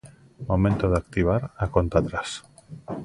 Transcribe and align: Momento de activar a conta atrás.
Momento 0.51 0.85
de 0.89 0.97
activar 1.03 1.41
a 1.63 1.65
conta 1.75 1.95
atrás. 1.99 2.29